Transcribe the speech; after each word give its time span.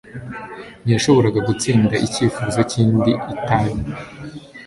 Ntiyashoboraga 0.83 1.39
gutsinda 1.47 1.95
icyifuzo 2.05 2.59
cy'indi 2.69 3.11
itabi 3.33 3.71